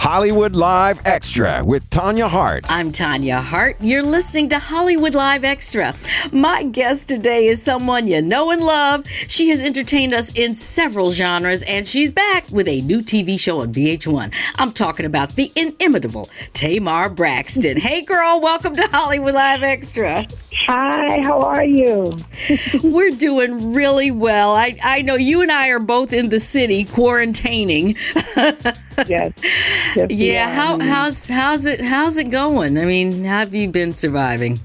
[0.00, 2.64] Hollywood Live Extra with Tanya Hart.
[2.70, 3.76] I'm Tanya Hart.
[3.80, 5.94] You're listening to Hollywood Live Extra.
[6.32, 9.06] My guest today is someone you know and love.
[9.28, 13.60] She has entertained us in several genres, and she's back with a new TV show
[13.60, 14.32] on VH1.
[14.54, 17.76] I'm talking about the inimitable Tamar Braxton.
[17.76, 20.26] hey, girl, welcome to Hollywood Live Extra.
[20.66, 22.16] Hi, how are you?
[22.82, 24.56] We're doing really well.
[24.56, 27.98] I, I know you and I are both in the city quarantining.
[29.06, 29.32] yes.
[29.96, 30.50] yes yeah.
[30.50, 32.78] How how's how's it how's it going?
[32.78, 34.60] I mean, how have you been surviving?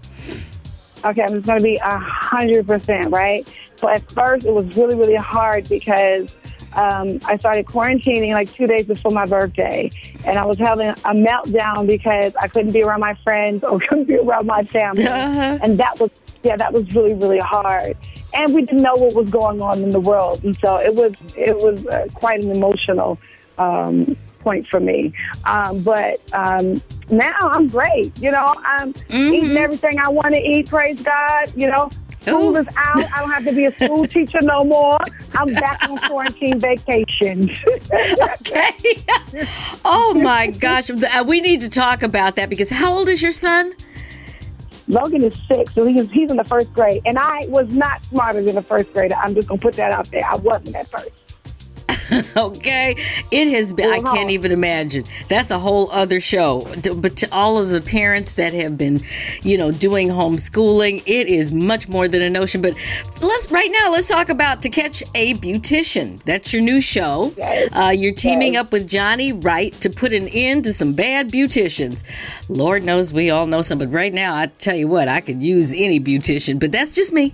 [1.04, 3.48] Okay, I'm just gonna be a hundred percent right.
[3.78, 6.34] So at first, it was really really hard because
[6.76, 9.90] um, I started quarantining like two days before my birthday,
[10.26, 14.06] and I was having a meltdown because I couldn't be around my friends or couldn't
[14.06, 15.60] be around my family, uh-huh.
[15.62, 16.12] and that was
[16.44, 17.98] yeah, that was really really hard.
[18.34, 21.14] And we didn't know what was going on in the world, and so it was
[21.36, 23.18] it was uh, quite an emotional
[23.58, 25.14] um, point for me.
[25.46, 28.18] Um, but um, now I'm great.
[28.20, 29.34] You know, I'm mm-hmm.
[29.34, 30.70] eating everything I want to eat.
[30.70, 31.52] Praise God.
[31.56, 31.90] You know,
[32.26, 33.14] School is out.
[33.14, 34.98] I don't have to be a school teacher no more.
[35.36, 37.50] I'm back on quarantine vacation.
[38.42, 38.72] okay.
[39.88, 40.90] Oh my gosh.
[40.90, 43.74] Uh, we need to talk about that because how old is your son?
[44.88, 48.42] Logan is six, so he's he's in the first grade, and I was not smarter
[48.42, 49.16] than a first grader.
[49.16, 50.26] I'm just gonna put that out there.
[50.26, 51.12] I wasn't at first.
[52.38, 52.96] okay?
[53.32, 55.04] It has been i can't even imagine.
[55.28, 56.68] That's a whole other show.
[56.96, 59.02] But to all of the parents that have been
[59.44, 62.62] you know doing homeschooling it is much more than a notion.
[62.62, 62.76] But
[63.22, 66.22] let's right now let's talk about to catch a beautician.
[66.24, 67.34] That's your new show.
[67.72, 72.04] Uh, you're teaming up with johnny wright to put an end to some bad beauticians.
[72.50, 75.42] Lord knows we all know some but right now i tell you what i could
[75.44, 77.34] use any beautician but that's just me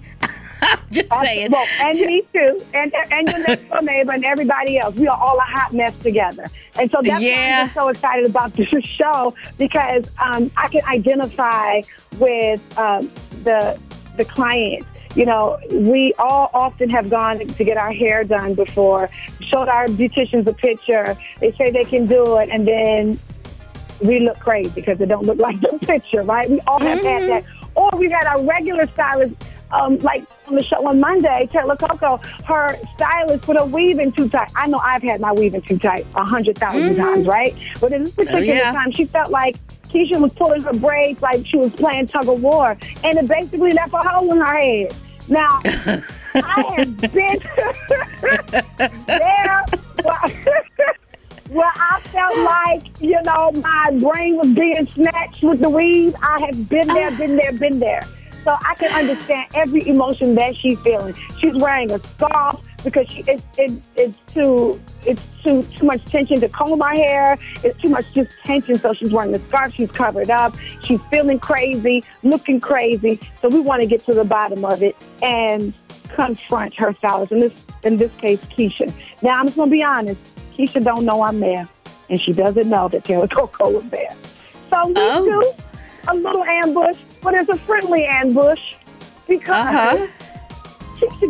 [0.92, 1.52] just saying.
[1.52, 4.96] Well, and me too, and and your next door neighbor and everybody else.
[4.96, 6.46] We are all a hot mess together,
[6.76, 7.60] and so that's yeah.
[7.60, 11.82] why I'm so excited about this show because um, I can identify
[12.20, 13.12] with um,
[13.44, 13.80] the
[14.18, 14.86] the client.
[15.16, 19.10] You know, we all often have gone to get our hair done before,
[19.42, 21.18] showed our beauticians a picture.
[21.40, 23.20] They say they can do it, and then
[24.02, 26.50] we look crazy because it don't look like the picture, right?
[26.50, 27.08] We all have mm-hmm.
[27.08, 27.44] had that.
[27.74, 29.34] Or we've had our regular stylist
[29.74, 34.12] um, like on the show on Monday, Taylor Coco, her stylist put her weave in
[34.12, 34.52] too tight.
[34.56, 37.02] I know I've had my weave in too tight a hundred thousand mm-hmm.
[37.02, 37.56] times, right?
[37.80, 38.72] But in this oh, particular oh, yeah.
[38.72, 42.42] time, she felt like Keisha was pulling her braids like she was playing tug of
[42.42, 44.96] war, and it basically left a hole in her head.
[45.28, 45.60] Now,
[46.36, 47.40] I have been
[49.08, 49.66] there.
[51.50, 56.16] Where I felt like, you know, my brain was being snatched with the weave.
[56.22, 58.04] I have been there, been there, been there.
[58.44, 61.16] So I can understand every emotion that she's feeling.
[61.38, 66.40] She's wearing a scarf because she, it, it, it's too it's too too much tension
[66.40, 67.38] to comb her hair.
[67.64, 69.74] It's too much just tension, so she's wearing the scarf.
[69.76, 70.56] She's covered up.
[70.84, 73.20] She's feeling crazy, looking crazy.
[73.42, 75.74] So we want to get to the bottom of it and
[76.10, 77.32] confront her stylist.
[77.32, 77.54] In this
[77.84, 78.92] in this case, Keisha.
[79.22, 80.20] Now I'm just gonna be honest.
[80.58, 81.68] Keisha don't know I'm there,
[82.10, 84.16] and she doesn't know that Taylor Coco was there.
[84.72, 85.26] So we oh.
[85.26, 85.54] do
[86.08, 88.76] a little ambush but it's a friendly ambush
[89.28, 90.08] because uh-huh.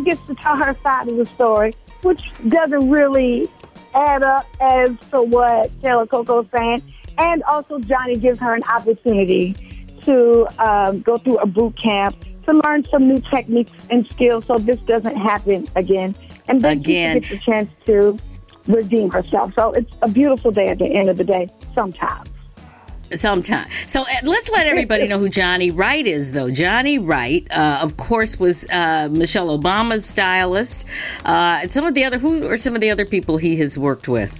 [0.04, 3.48] Gets to tell her side of the story, which doesn't really
[3.94, 6.82] add up as to what Taylor Coco's saying.
[7.18, 9.54] And also, Johnny gives her an opportunity
[10.02, 14.58] to um, go through a boot camp to learn some new techniques and skills so
[14.58, 16.14] this doesn't happen again.
[16.48, 17.20] And then again.
[17.20, 18.18] Keisha gets a chance to
[18.66, 19.54] redeem herself.
[19.54, 22.31] So it's a beautiful day at the end of the day, sometimes
[23.14, 23.68] sometime.
[23.86, 26.50] So uh, let's let everybody know who Johnny Wright is, though.
[26.50, 30.84] Johnny Wright, uh, of course, was uh, Michelle Obama's stylist.
[31.24, 34.08] Uh, some of the other who are some of the other people he has worked
[34.08, 34.38] with.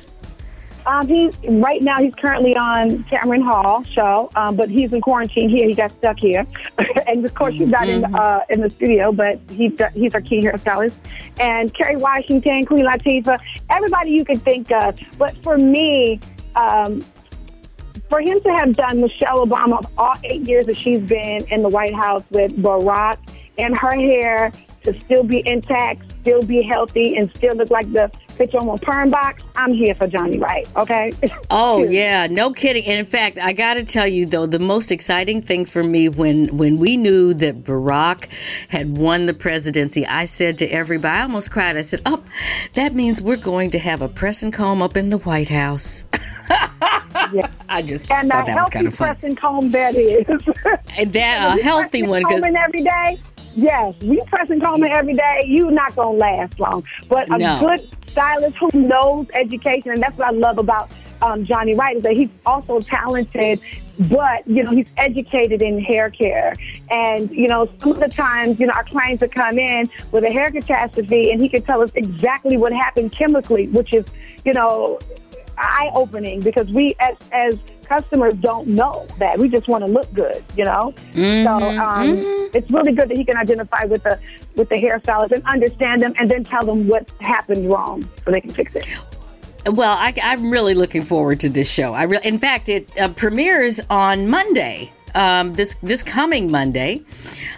[0.85, 1.99] Um, he's right now.
[2.01, 5.69] He's currently on Tamron Hall show, um, but he's in quarantine here.
[5.69, 6.45] He got stuck here,
[7.07, 8.15] and of course he's not in Mm-hmm.
[8.17, 9.13] uh, in the studio.
[9.13, 10.95] But he's he's our key hairstylist,
[11.39, 13.39] and Kerry Washington, Queen Latifah,
[13.71, 14.99] everybody you can think of.
[15.19, 16.19] But for me,
[16.57, 17.05] um,
[18.13, 21.69] for him to have done Michelle Obama all eight years that she's been in the
[21.71, 23.17] White House with Barack,
[23.57, 28.13] and her hair to still be intact, still be healthy, and still look like the
[28.37, 30.69] picture on a perm box, I'm here for Johnny Wright.
[30.77, 31.15] Okay.
[31.55, 32.85] Oh yeah, no kidding.
[32.87, 36.09] And in fact, I got to tell you though, the most exciting thing for me
[36.09, 38.29] when when we knew that Barack
[38.69, 41.77] had won the presidency, I said to everybody, I almost cried.
[41.77, 42.25] I said, "Oh,
[42.75, 46.05] that means we're going to have a press and comb up in the White House."
[47.33, 47.49] Yeah.
[47.69, 49.15] I just And thought that was kind of fun.
[49.15, 50.27] pressing comb that is.
[50.99, 53.21] And that a healthy one because combing every day.
[53.55, 55.45] Yes, we pressing combing every day.
[55.47, 57.61] you're not gonna last long, but a No.
[57.61, 60.91] good stylist who knows education, and that's what I love about
[61.21, 63.61] um, Johnny Wright is that he's also talented,
[64.11, 66.55] but you know he's educated in hair care.
[66.91, 70.25] And you know some of the times, you know our clients would come in with
[70.25, 74.07] a hair catastrophe, and he could tell us exactly what happened chemically, which is
[74.47, 74.99] you know
[75.59, 79.39] eye opening because we as as customers don't know that.
[79.39, 80.95] We just want to look good you know?
[81.15, 82.19] So um,
[82.55, 84.19] it's really good that he can identify with the
[84.57, 88.41] with the hairstylist and understand them and then tell them what happened wrong so they
[88.41, 88.87] can fix it.
[89.67, 91.95] Well, I, I'm really looking forward to this show.
[91.95, 94.93] I re- in fact, it uh, premieres on Monday.
[95.15, 97.03] Um, this this coming Monday,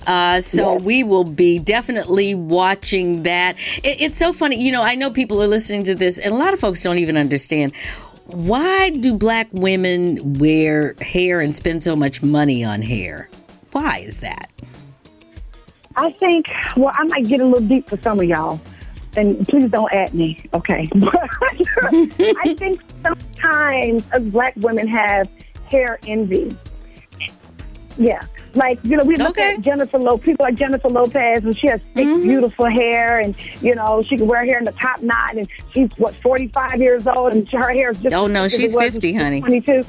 [0.06, 0.82] uh, so Yes.
[0.82, 3.56] we will be definitely watching that.
[3.84, 4.82] It, it's so funny, you know.
[4.82, 7.72] I know people are listening to this, and a lot of folks don't even understand
[8.26, 13.28] why do black women wear hair and spend so much money on hair.
[13.72, 14.50] Why is that?
[15.96, 16.46] i think
[16.76, 18.60] well i might get a little deep for some of y'all
[19.16, 20.88] and please don't at me okay
[21.84, 25.28] i think sometimes us black women have
[25.70, 26.56] hair envy
[27.96, 28.24] Yeah.
[28.54, 29.54] Like, you know, we look Okay.
[29.54, 32.22] at Jennifer Lopez, people like Jennifer Lopez, and she has thick, mm-hmm.
[32.22, 35.90] beautiful hair, and, you know, she can wear hair in the top knot, and she's,
[35.96, 38.14] what, 45 years old, and her hair is just.
[38.14, 39.40] Oh, no, she's 50, she was honey.
[39.40, 39.84] 22.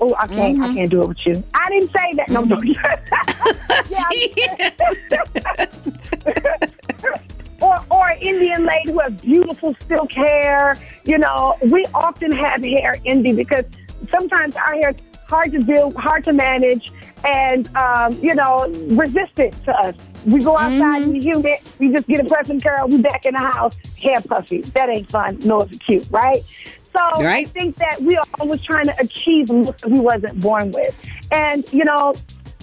[0.00, 0.74] Oh, I can't, I mm-hmm.
[0.74, 1.44] can't do it with you.
[1.54, 2.28] I didn't say that.
[2.28, 2.58] No, no.
[7.60, 10.78] or or an Indian lady who has beautiful silk hair.
[11.04, 13.64] You know, we often have hair envy because
[14.10, 14.96] sometimes our hair is
[15.28, 16.90] hard to deal, hard to manage,
[17.24, 19.94] and um, you know, resistant to us.
[20.26, 23.24] We go outside in the humid, we just get a press and curl, we back
[23.24, 24.62] in the house, hair puffy.
[24.62, 26.44] That ain't fun, nor is it cute, right?
[26.92, 30.72] So I think that we are always trying to achieve looks that we wasn't born
[30.72, 30.94] with.
[31.30, 32.14] And, you know,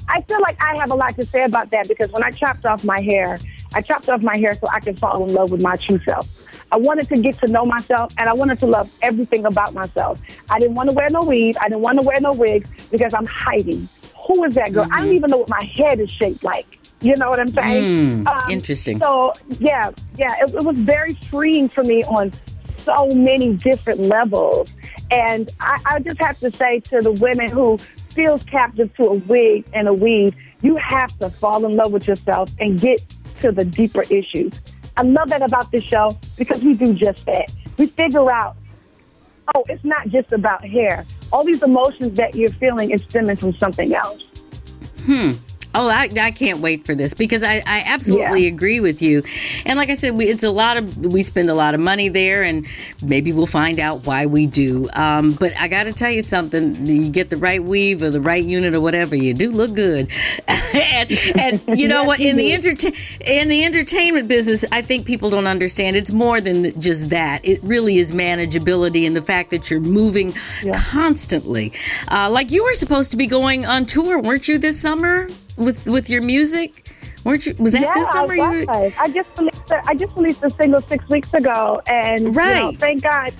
[0.09, 2.65] I feel like I have a lot to say about that because when I chopped
[2.65, 3.39] off my hair,
[3.73, 6.27] I chopped off my hair so I could fall in love with my true self.
[6.71, 10.19] I wanted to get to know myself and I wanted to love everything about myself.
[10.49, 11.57] I didn't want to wear no weave.
[11.61, 13.87] I didn't want to wear no wigs because I'm hiding.
[14.27, 14.87] Who is that girl?
[14.91, 16.79] I don't even know what my head is shaped like.
[17.01, 18.25] You know what I'm saying?
[18.25, 18.99] Mm, interesting.
[18.99, 22.33] So, yeah, yeah, it, it was very freeing for me on
[22.77, 24.71] so many different levels.
[25.11, 27.77] And I, I just have to say to the women who
[28.09, 32.07] feels captive to a wig and a weave, you have to fall in love with
[32.07, 33.03] yourself and get
[33.41, 34.53] to the deeper issues.
[34.97, 37.51] I love that about this show because we do just that.
[37.77, 38.55] We figure out,
[39.53, 41.05] oh, it's not just about hair.
[41.31, 44.23] All these emotions that you're feeling is stemming from something else.
[45.03, 45.33] Hmm.
[45.75, 48.47] Oh, I, I can't wait for this because I, I absolutely Yeah.
[48.47, 49.23] agree with you.
[49.65, 52.09] And like I said, we, it's a lot of, we spend a lot of money
[52.09, 52.65] there and
[53.01, 54.89] maybe we'll find out why we do.
[54.93, 58.21] Um, but I got to tell you something you get the right weave or the
[58.21, 60.09] right unit or whatever, you do look good.
[60.73, 62.19] and, and you know what?
[62.19, 62.93] In the, entertain
[63.25, 67.45] in the entertainment business, I think people don't understand it's more than just that.
[67.45, 70.33] It really is manageability and the fact that you're moving
[70.73, 71.73] constantly.
[72.09, 75.27] Uh, like you were supposed to be going on tour, weren't you, this summer?
[75.57, 76.91] With with your music?
[77.23, 77.55] Weren't you?
[77.59, 78.33] Was that yeah, this summer?
[78.33, 78.93] I, You was.
[78.99, 82.37] I just released a, I just released a single six weeks ago, and you know,
[82.37, 82.79] Right.
[82.79, 83.33] thank God.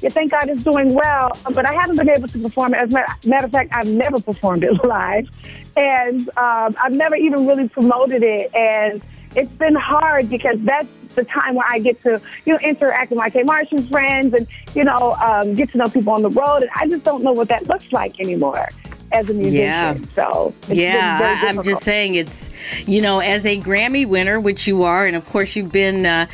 [0.00, 2.78] Yeah, thank God it's doing well, but I haven't been able to perform it.
[2.78, 5.28] As a matter, matter of fact, I've never performed it live,
[5.76, 8.54] and um, I've never even really promoted it.
[8.54, 9.02] And
[9.36, 13.18] it's been hard because that's the time where I get to, you know, interact with
[13.18, 16.62] my Tamartian friends and, you know, um, get to know people on the road.
[16.62, 18.68] And I just don't know what that looks like anymore
[19.12, 19.60] as a musician.
[19.60, 19.96] Yeah.
[20.14, 22.50] So yeah, I, I'm just saying it's,
[22.86, 26.26] you know, as a Grammy winner, which you are, and of course you've been uh,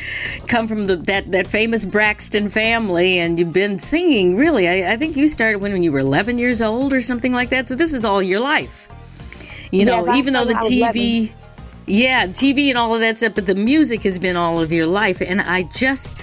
[0.46, 4.36] come from the that that famous Braxton family, and you've been singing.
[4.36, 7.32] Really, I, I think you started when, when you were 11 years old or something
[7.32, 7.68] like that.
[7.68, 8.88] So this is all your life.
[9.72, 11.32] You know, even though the started when I was TV.
[11.88, 14.88] Yeah, TV and all of that stuff, but the music has been all of your
[14.88, 15.20] life.
[15.20, 16.18] And I just,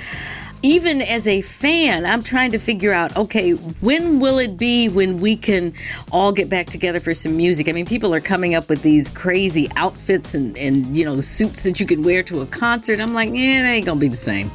[0.63, 5.17] even as a fan, I'm trying to figure out okay, when will it be when
[5.17, 5.73] we can
[6.11, 7.67] all get back together for some music?
[7.69, 11.63] I mean, people are coming up with these crazy outfits and, and you know, suits
[11.63, 12.99] that you can wear to a concert.
[12.99, 14.49] I'm like, yeah, they ain't going to be the same.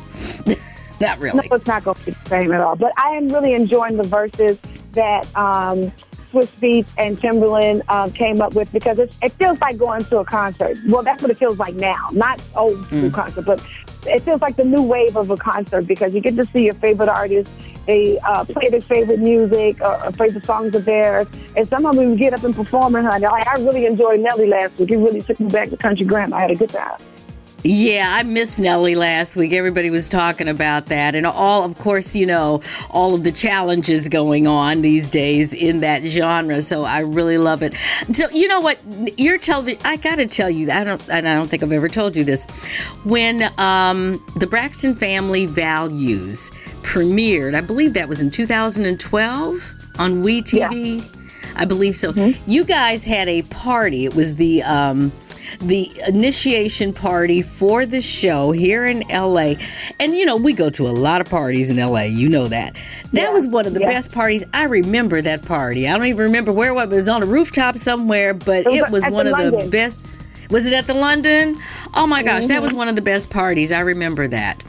[1.00, 1.46] not really.
[1.48, 2.74] No, it's not going to be the same at all.
[2.74, 4.58] But I am really enjoying the Verzuz
[4.92, 5.92] that um,
[6.32, 10.20] Swizz Beatz and Timbaland um, came up with because it, it feels like going to
[10.20, 10.78] a concert.
[10.88, 13.14] Well, that's what it feels like now, not old school mm.
[13.14, 13.62] concert, but
[14.06, 16.74] it feels like the new wave of a concert because you get to see your
[16.74, 17.52] favorite artists.
[17.86, 21.26] They uh, play their favorite music or, or favorite songs of theirs.
[21.56, 22.94] And some of them get up and perform.
[22.96, 24.90] And like, I really enjoyed Nelly last week.
[24.90, 26.36] It really took me back to Country Grammar.
[26.36, 26.98] I had a good time.
[27.64, 29.52] Yeah, I missed Nelly last week.
[29.52, 31.16] Everybody was talking about that.
[31.16, 35.80] And all, of course, you know, all of the challenges going on these days in
[35.80, 36.62] that genre.
[36.62, 37.74] So I really love it.
[38.12, 38.78] So, you know what?
[39.18, 41.88] Your television, I got to tell you, I don't, and I don't think I've ever
[41.88, 42.46] told you this.
[43.04, 50.98] When um, the Braxton Family Values premiered, I believe that was in 2012 on WeTV.
[50.98, 51.04] Yeah.
[51.56, 52.12] I believe so.
[52.12, 52.48] Mm-hmm.
[52.48, 54.04] You guys had a party.
[54.04, 55.10] It was the, um,
[55.60, 59.54] the initiation party for the show here in LA.
[60.00, 62.74] And you know, we go to a lot of parties in LA, you know that.
[63.12, 63.86] That yeah, was one of the yeah.
[63.86, 64.44] best parties.
[64.52, 65.88] I remember that party.
[65.88, 66.84] I don't even remember where it was.
[66.84, 69.60] It was on a rooftop somewhere, but it was, it was one the of London.
[69.64, 69.98] the best.
[70.50, 71.60] Was it at the London?
[71.94, 72.78] Oh my gosh, that was mm-hmm.
[72.78, 73.70] one of the best parties.
[73.70, 74.62] I remember that.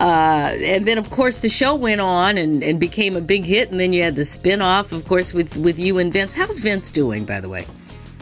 [0.00, 3.70] Uh, and then, of course, the show went on and, and became a big hit.
[3.70, 6.32] And then you had the spin off, of course, with, with you and Vince.
[6.32, 7.66] How's Vince doing, by the way?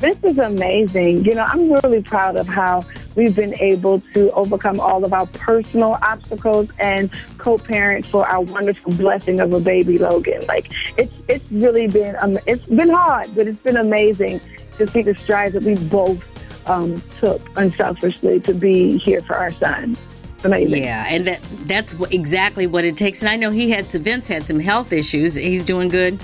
[0.05, 1.25] This is amazing.
[1.25, 2.85] You know, I'm really proud of how
[3.17, 8.93] we've been able to overcome all of our personal obstacles and co-parent for our wonderful
[8.93, 10.45] blessing of a baby Logan.
[10.47, 14.43] Like it's it's really been um, it's been hard, but it's been amazing
[14.77, 19.53] to see the strides that we both um, took unselfishly to be here for our
[19.53, 19.97] son.
[20.45, 20.83] Amazing.
[20.83, 23.23] Yeah, and that that's exactly what it takes.
[23.23, 25.35] And I know he had Vince had some health issues.
[25.35, 26.21] He's doing good.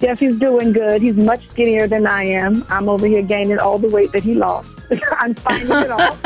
[0.00, 1.02] He's doing good.
[1.02, 2.64] He's much skinnier than I am.
[2.68, 4.70] I'm over here gaining all the weight that he lost.
[5.18, 6.16] I'm finding it all.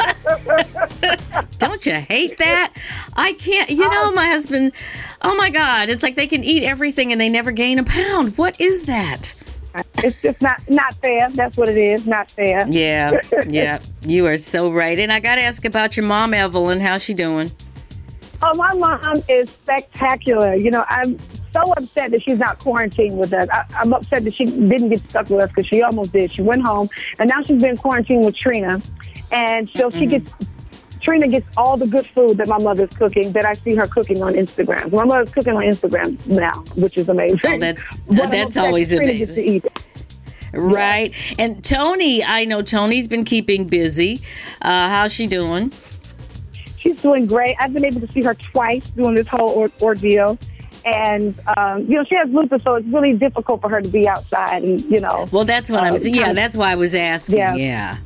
[1.59, 2.73] Don't you hate that?
[3.15, 3.71] I can't.
[3.71, 4.13] You know, oh.
[4.13, 4.73] my husband.
[5.23, 5.89] Oh my God!
[5.89, 8.37] It's like they can eat everything and they never gain a pound.
[8.39, 9.35] What is that?
[9.99, 11.31] It's just not not fair.
[11.31, 12.07] That's what it is.
[12.07, 12.67] Not fair.
[12.69, 13.81] Yeah, yeah.
[14.03, 14.99] You are so right.
[14.99, 16.81] And I got to ask about your mom, Evelyn.
[16.81, 17.51] How's she doing?
[18.43, 20.55] Oh, my mom is spectacular.
[20.55, 21.19] You know, I'm
[21.53, 23.49] so upset that she's not quarantined with us.
[23.53, 26.33] I, am upset that she didn't get stuck with us because she almost did.
[26.33, 28.81] She went home, and now she's been quarantined with Trina,
[29.31, 29.99] and so mm-hmm.
[29.99, 30.31] she gets.
[31.01, 34.23] Trina gets all the good food that my mother's cooking that I see her cooking
[34.23, 34.93] on Instagram.
[34.93, 37.41] My mother's cooking on Instagram now, which is amazing.
[37.43, 39.63] Oh, that's that's always amazing.
[40.53, 41.15] Right.
[41.39, 44.21] And Toni, I know Toni's been keeping busy.
[44.61, 45.73] Uh, how's she doing?
[46.79, 47.57] She's doing great.
[47.61, 50.39] I've been able to see her twice doing this whole or- ordeal
[50.85, 54.09] and um, you know she has lupus, so it's really difficult for her to be
[54.09, 54.63] outside.
[54.63, 56.15] And you know, well, that's what uh, I'm saying.
[56.15, 57.39] Yeah, that's why I was asking.
[57.39, 57.55] Yeah.
[57.55, 57.99] yeah.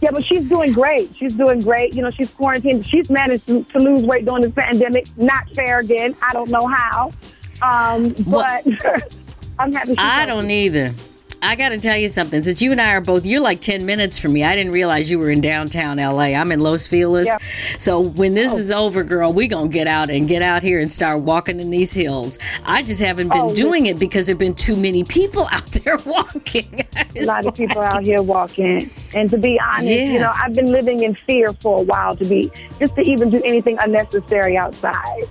[0.00, 1.14] Yeah, but she's doing great.
[1.14, 1.94] She's doing great.
[1.94, 2.86] You know, she's quarantined.
[2.86, 5.06] She's managed to, to lose weight during this pandemic.
[5.18, 6.16] Not fair again.
[6.22, 7.12] I don't know how.
[7.60, 9.00] Um, but well,
[9.58, 9.94] I'm happy.
[9.98, 10.94] I don't either.
[11.42, 12.42] I got to tell you something.
[12.42, 14.44] Since you and I are both, you're like 10 minutes from me.
[14.44, 16.34] I didn't realize you were in downtown LA.
[16.34, 17.28] I'm in Los Feliz.
[17.28, 17.42] Yep.
[17.78, 18.58] So when this oh.
[18.58, 21.58] is over, girl, we going to get out and get out here and start walking
[21.58, 22.38] in these hills.
[22.66, 25.70] I just haven't been oh, doing it because there have been too many people out
[25.70, 26.86] there walking.
[27.16, 28.90] a lot of people out here walking.
[29.14, 30.12] And to be honest, yeah.
[30.12, 33.30] you know, I've been living in fear for a while to be, just to even
[33.30, 35.24] do anything unnecessary outside.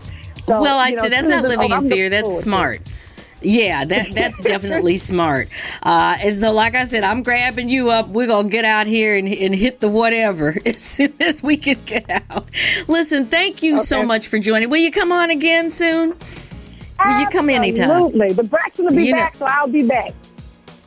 [0.47, 2.09] So, well, I, you know, that's not living oh, in fear.
[2.09, 2.81] That's smart.
[3.41, 5.49] Yeah, that that's definitely smart.
[5.83, 8.09] Uh, and so, like I said, I'm grabbing you up.
[8.09, 11.77] We're gonna get out here and, and hit the whatever as soon as we can
[11.85, 12.49] get out.
[12.87, 13.83] Listen, thank you okay.
[13.83, 14.69] so much for joining.
[14.69, 16.15] Will you come on again soon?
[17.05, 17.91] Will you come anytime?
[17.91, 18.33] Absolutely.
[18.33, 20.11] But Braxton will be you back, know, so I'll be back.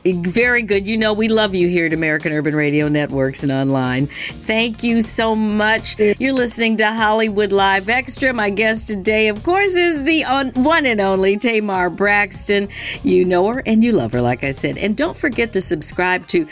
[0.05, 0.85] Very good.
[0.85, 4.07] You know, we love you here at American Urban Radio Networks and online.
[4.07, 5.97] Thank you so much.
[5.97, 8.33] You're listening to Hollywood Live Extra.
[8.33, 10.23] My guest today, of course, is the
[10.55, 12.67] one and only Tamar Braxton.
[13.03, 14.77] You know her and you love her, like I said.
[14.77, 16.47] And don't forget to subscribe to,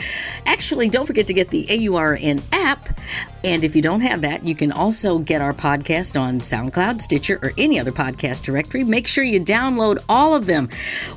[0.46, 2.88] actually, don't forget to get the AURN app.
[3.44, 7.40] And if you don't have that, you can also get our podcast on SoundCloud, Stitcher,
[7.42, 8.84] or any other podcast directory.
[8.84, 10.70] Make sure you download all of them.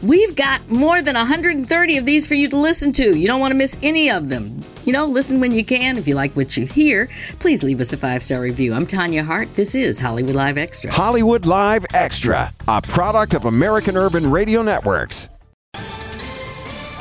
[0.02, 3.16] We've got more than 130 of these for you to listen to.
[3.16, 4.62] You don't want to miss any of them.
[4.84, 5.96] You know, listen when you can.
[5.96, 8.74] If you like what you hear, please leave us a five star review.
[8.74, 9.52] I'm Tanya Hart.
[9.54, 10.90] This is Hollywood Live Extra.
[10.90, 15.28] Hollywood Live Extra, a product of American Urban Radio Networks.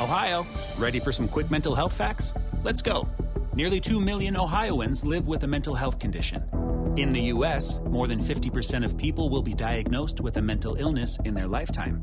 [0.00, 0.46] Ohio,
[0.78, 2.34] ready for some quick mental health facts?
[2.62, 3.08] Let's go.
[3.54, 6.42] Nearly 2 million Ohioans live with a mental health condition.
[6.96, 11.18] In the US, more than 50% of people will be diagnosed with a mental illness
[11.24, 12.02] in their lifetime.